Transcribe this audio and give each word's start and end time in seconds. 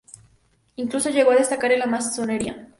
Incluso 0.77 1.11
llegó 1.11 1.29
a 1.29 1.35
destacar 1.35 1.71
en 1.73 1.77
la 1.77 1.85
masonería. 1.85 2.67